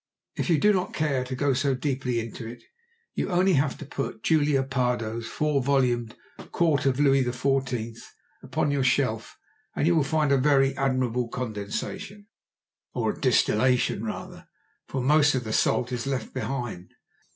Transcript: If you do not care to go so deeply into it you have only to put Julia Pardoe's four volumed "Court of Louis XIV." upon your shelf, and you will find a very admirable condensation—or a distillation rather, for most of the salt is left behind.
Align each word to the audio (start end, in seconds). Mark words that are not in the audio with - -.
If 0.35 0.49
you 0.49 0.57
do 0.57 0.73
not 0.73 0.95
care 0.95 1.23
to 1.23 1.35
go 1.35 1.53
so 1.53 1.75
deeply 1.75 2.19
into 2.19 2.47
it 2.47 2.63
you 3.13 3.27
have 3.27 3.37
only 3.37 3.53
to 3.53 3.85
put 3.85 4.23
Julia 4.23 4.63
Pardoe's 4.63 5.27
four 5.27 5.61
volumed 5.61 6.15
"Court 6.51 6.87
of 6.87 6.99
Louis 6.99 7.23
XIV." 7.23 7.99
upon 8.41 8.71
your 8.71 8.83
shelf, 8.83 9.37
and 9.75 9.85
you 9.85 9.95
will 9.95 10.03
find 10.03 10.31
a 10.31 10.37
very 10.39 10.75
admirable 10.75 11.27
condensation—or 11.27 13.11
a 13.11 13.21
distillation 13.21 14.03
rather, 14.03 14.47
for 14.87 15.01
most 15.03 15.35
of 15.35 15.43
the 15.43 15.53
salt 15.53 15.91
is 15.91 16.07
left 16.07 16.33
behind. 16.33 16.95